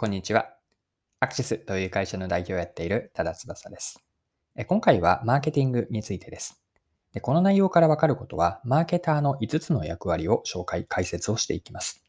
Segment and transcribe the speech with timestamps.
[0.00, 0.54] こんにちは。
[1.20, 4.02] アクシスという会社の代表をやっている多田翼です。
[4.66, 6.62] 今回はマーケティングについてです。
[7.12, 12.02] でこの内容からわかることは、マーケターの5つの役割を紹介、解説をしていきます。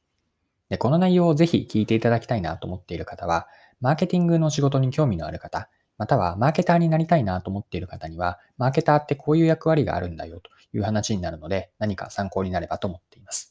[0.69, 3.49] でこの内容をぜひ聞いていただきたいなと思っている方は、
[3.81, 13.50] マーケティングの仕事に興味のある方、またはマーケターになりたいなと思っている方には、マーケターってこういう役割があるんだよという話になるので、何か参考になればと思っています。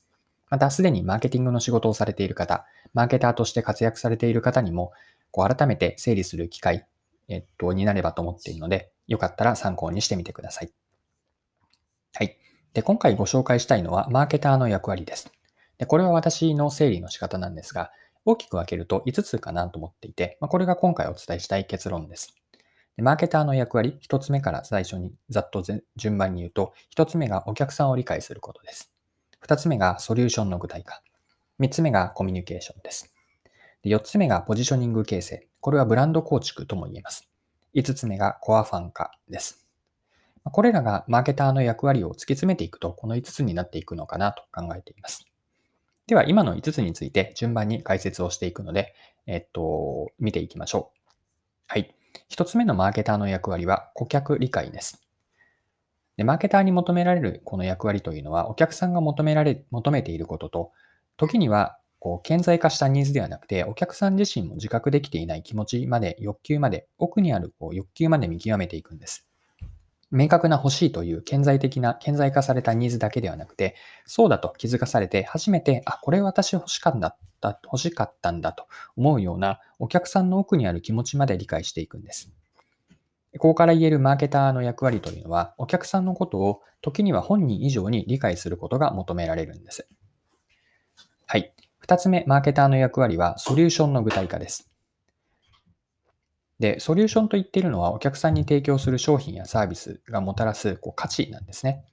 [0.50, 4.92] また、すでにマーケティングの仕事をされている方、マーケターとして活躍されている方にも、
[5.30, 6.86] こう改めて整理する機会、
[7.28, 10.72] えっと、になればと思っているので、よかったら参考にしてみてください。
[12.14, 12.36] はい。
[12.74, 15.32] で、今回ご紹介したいのは、マーケターの役割です。
[15.78, 17.92] で、これは私の整理の仕方なんですが、
[18.24, 22.34] 大きく分けると5つかなと思っていて、まあ、これが今回お伝えしたい結論です。
[22.96, 25.62] でマーケターの役割、1つ目から最初にざっと
[25.96, 28.92] 順番に言うと、1つ目がお客さんを理解することです。
[29.46, 31.02] 2つ目がソリューションの具体化。
[31.60, 33.12] 3つ目がコミュニケーションです。
[33.82, 35.46] で4つ目がポジショニング形成。
[35.60, 37.28] これはブランド構築とも言えます。
[37.74, 39.66] 5つ目がコアファン化です。
[40.44, 45.26] これらがマーケターの役割を突き詰めていくと、この5つになっていくのかなと考えています。
[46.06, 48.94] では、今の5つについて順番に解説をしていくので、
[49.26, 51.00] えっと、見ていきましょう。
[51.66, 51.94] はい。
[52.30, 55.02] 1つ目のマーケターの役割は顧客理解です。
[56.20, 60.72] で、マーケターに求められるこの役割というのは、お客さんが求められ、求めていることと、
[61.16, 69.26] 時にはこう顕在化したニーズではなくて、お客さん自身も自覚できていない気持ちまで、欲求まで、奥にあるこう欲求まで見極めていくんです。
[70.10, 77.00] 明確な欲しいという顕在的な、顕在化されたニーズだけではなくて、そうだと気づかされて、初めて、あ、これ私欲しかっ
[77.40, 82.30] た、欲しかったんだと思うような、お客さんの奥にある気持ちまで理解していくんです。
[83.38, 89.88] ここから言えるマーケターの役割というのは、お客さんのことを時には本人以上に理解することが求められるんです。
[91.26, 91.52] はい。
[91.78, 94.70] 二つ目、マーケターの役割はソリューションの具体化です。
[96.58, 101.84] で、ソリューションと言っているのはお客さんに提供する商品やサービスがもたらすこう価値なんですね。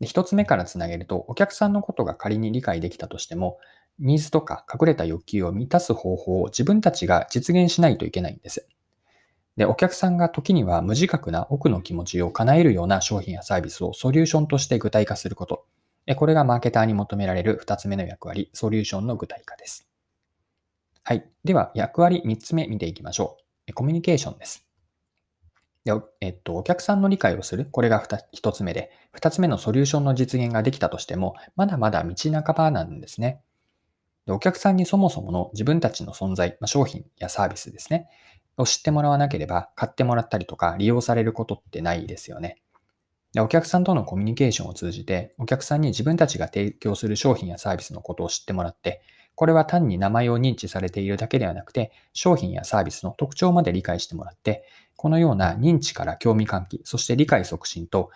[0.00, 3.58] で一つ目からつなげると、お客さんのことが仮に理解できたとしても、
[3.98, 8.66] ニーズとか隠れた欲求を満たす方法を自分たちが実現しないといけないんです。
[9.56, 15.66] で、お客さんが時には無自覚な奥の気持ちを叶えるような商品やサービスをソリューションとして具体化すること。
[16.16, 19.88] これがマーケターに求められる2つ目の役割、ソリューションの具体化です。
[21.04, 21.30] はい。
[21.44, 23.38] では、役割3つ目見ていきましょ
[23.68, 23.72] う。
[23.72, 24.66] コミュニケーションです。
[25.84, 27.66] でえっと、お客さんの理解をする。
[27.70, 33.40] これが1つ目で、2つ目のソリューションの実現ができたとしても、まだまだ道半ばなんですね。
[34.26, 38.08] でお客さんにそもそもの自分たちの存在、まあ、商品やサービスですね、
[38.56, 42.60] を知ってもらわなければ、買ってもらったりとか利用されることってないですよね。
[43.32, 49.02] でお客さんとのコミュニケーションを通じて、お客さんに自分たちが提供する商品やサービスのことを知ってもらって、
[49.34, 58.10] これは単に名前を認知されているだけではなくて、商品やサービスの特徴まで理解してもらって、このような認知から興味喚起、そして理解促進と、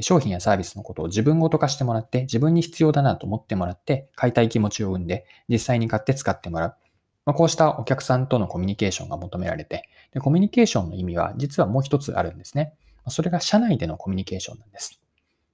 [0.00, 6.76] 商品やサービスのことを自分ごと化してもらって、自分に必要だなと思ってもらって、買いたい気持ちを生んで、実際に買って使ってもらう。
[7.24, 12.74] まあこうしたお客さんとのコミュニケーションが求められてで、コミュニケーションの意味は実はもう一つあるんですね。
[13.08, 15.00] それが社内でのコミュニケーションなんです。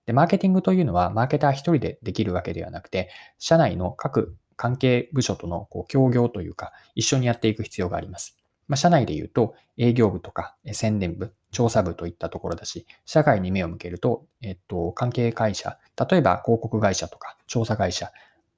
[0.07, 8.39] で、マーケティングというのは、マーケター一人でできるわけではなくて、社内の各関係部署とのこう協業というか、一緒にやっていく必要があります。
[8.69, 15.79] まあ、社内で言うと、営業部とか宣伝部、調査部といったところだし、社外に目を向けると、えっと、関係会社、
[16.11, 18.11] 例えば広告会社とか調査会社、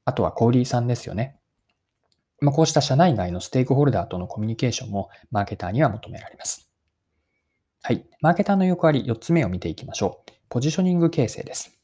[0.04, 1.40] あとは小売さんですよね。
[2.41, 6.71] まあ、こうした社内外のステークホルダーとのコミュニケーションもマーケターには求められます。
[7.83, 8.05] はい。
[8.21, 10.33] マーケターの役割4つ目を見ていきましょう。
[10.49, 11.81] ポジショニング形成です。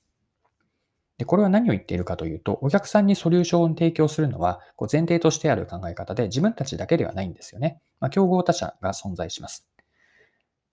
[1.19, 7.81] でこれは何を言っているかというと、お客さんにソリューションを提供するのは、こう前提としてある考え方で自分たちだけではないんですよね。
[8.00, 9.67] まあ、競合他社が存在します。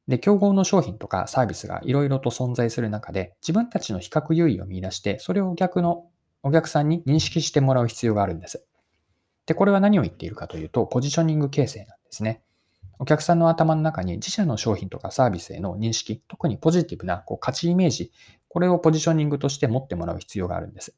[0.09, 6.07] で、競合の商品とかサービスがいろいろと存在する中で、自分たちの比較優位を見出して、それを逆の
[6.41, 8.65] お客さんに認識してもらう必要があるんです。
[9.45, 12.43] で、これは何を言っているかというと、ポジショニング形成なんですね。
[12.99, 18.11] お客さんの頭の中に自社の商品とかサービスへの認識、特にポジティブなこう価値イメージ、
[18.47, 20.95] これをポジショニングとして持ってもらう必要があるんです。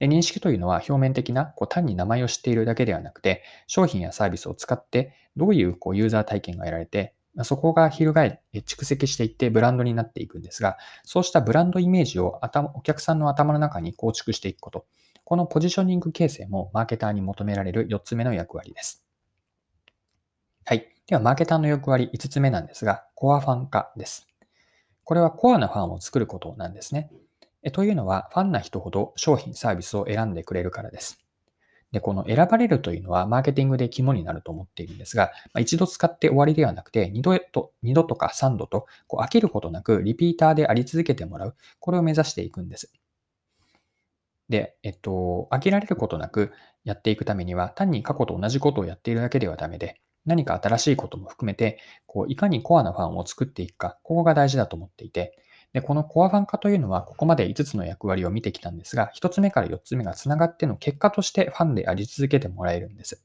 [0.00, 14.86] で認識というのは表面的なこう単に名前を知っているだけではなくて、商品やサービスを使ってどういうこうユーザー体験が得られて、そこが翻り蓄積していってブランドになっていくんですが、そうしたブランドイメージを頭お客さんの頭の中に構築していくこと。
[15.24, 19.04] このポジショニング形成もマーケターに求められる4つ目の役割です。
[20.66, 20.88] はい。
[21.06, 24.26] では、マーケターの役割5つ目なんですが、コアファン化です。
[25.02, 27.10] これはコアなファンを作ることなんですね。
[27.72, 31.23] というのは、ファンな人ほど商品、サービスを選んでくれるからです。
[31.94, 41.56] で、この選ばれるというのはマーケティングで肝になると思っているんですが、まあ、一度使って終わりではなくて、二度と、二度とか三度とこう飽きることなくリピーターであり続けてもらう。
[41.78, 42.92] これを目指していくんです。
[44.48, 46.50] で、えっと、飽きられることなく
[46.82, 55.38] やっていくためには、単に過去と同じことをやっているだけではダメで、何か新しいことも含めて、こういかにコアなファンを作っていくか、ここが大事だと思っていて、
[55.74, 63.22] で、このコアファン化というのは、ここまで5つの役割を見てきたんですが、1つ目から4つ目がつながっての結果としてファンであり続けてもらえるんです。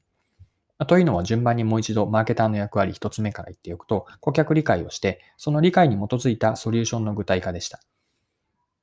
[0.88, 7.80] というのは順番にもう一度マーケターの役割1つ目から言っておくと、顧客理解をして、その理解に基づいたソリューションの具体化でした。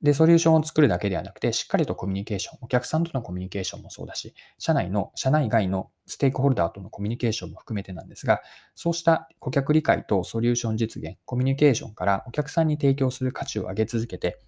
[0.00, 8.40] で、ソリューションを作るだけではなくて、しっかりとコミュニケーション、お客さんとのコミュニケーションもそうだし、社内の、社内外のステークホルダーとのコミュニケーションも含めてなんですが、
[8.76, 14.38] そうした顧客理解とソリューション実現、コミュニケーションからお客さんに提供する価値を上げ続けて、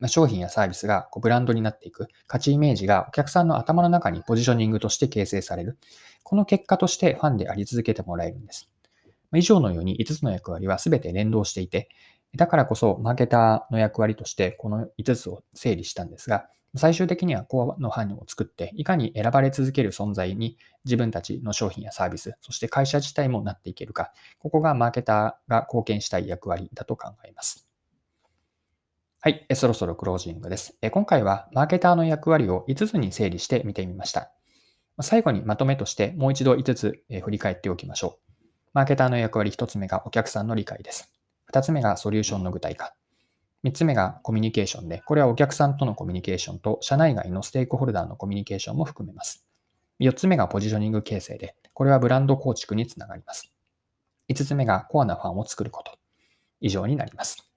[0.00, 5.78] ま商品やサービスがこうブランドになっていく、価値イメージがお客さんの頭の中にポジショニングとして形成される。
[6.22, 8.70] この結果としてファンであり続けてもらえるんです。
[9.34, 11.88] 以上のように5つの役割は全て連動していて、
[12.36, 27.68] だからこそ、マーケターの役割として、この5つを整理したんですが、最終的にはコアの範囲を作って、いかに選ばれ続ける存在に自分たちの商品やサービス、そして会社自体もなっていけるか、ここがマーケターが貢献したい役割だと考えます。
[29.20, 30.76] はい、そろそろクロージングです。
[30.90, 34.32] 今回はマーケターの役割を5つに整理して見てみました。
[35.00, 38.34] 最後にまとめとしてもう一度5つ振り返っておきましょう。
[38.74, 41.13] マーケターの役割1つ目がお客さんの理解です。
[41.54, 42.96] 2つ目がソリューションの具体化。
[43.62, 49.46] 3つ目がコミュニケーションで、これはお客さんとのコミュニケーションと社内外のステークホルダーのコミュニケーションも含めます。
[50.00, 53.52] 4つ目がポジショニング形成で、これはブランド構築につながります。
[54.30, 55.92] 5つ目がコアなファンを作ること。
[56.60, 57.48] 以上になります。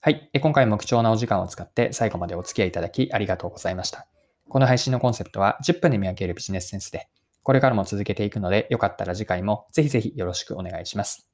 [0.00, 0.30] はい。
[0.40, 4.06] 今回も貴重なお時間を使って最後までお付き合いいただきありがとうございました。
[4.48, 7.08] この配信のコンセプトは10分で見分けるビジネスセンスで、
[7.42, 11.33] これからも続けていくので、よかったら次回もぜひぜひよろしくお願いします。